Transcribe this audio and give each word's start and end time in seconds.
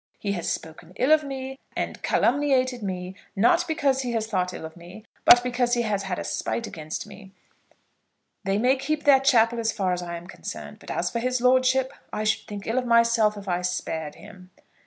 He 0.17 0.31
has 0.31 0.51
spoken 0.51 0.93
ill 0.95 1.11
of 1.11 1.23
me, 1.23 1.59
and 1.75 2.01
calumniated 2.01 2.81
me, 2.81 3.13
not 3.35 3.67
because 3.67 4.01
he 4.01 4.13
has 4.13 4.25
thought 4.25 4.51
ill 4.51 4.65
of 4.65 4.75
me, 4.75 5.05
but 5.25 5.43
because 5.43 5.75
he 5.75 5.83
has 5.83 6.01
had 6.01 6.17
a 6.17 6.23
spite 6.23 6.65
against 6.65 7.05
me. 7.05 7.33
They 8.43 8.57
may 8.57 8.77
keep 8.77 9.03
their 9.03 9.19
chapel 9.19 9.59
as 9.59 9.71
far 9.71 9.93
as 9.93 10.01
I 10.01 10.17
am 10.17 10.25
concerned. 10.25 10.79
But 10.79 10.89
as 10.89 11.11
for 11.11 11.19
his 11.19 11.39
lordship, 11.39 11.93
I 12.11 12.23
should 12.23 12.47
think 12.47 12.65
ill 12.65 12.79
of 12.79 12.85
myself 12.87 13.37
if 13.37 13.47
I 13.47 13.61
spared 13.61 14.15
him." 14.15 14.49